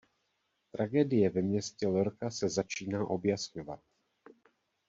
Tragédie 0.73 1.29
ve 1.29 1.41
městě 1.41 1.87
Lorca 1.87 2.29
se 2.29 2.49
začíná 2.49 3.05
objasňovat. 3.07 3.79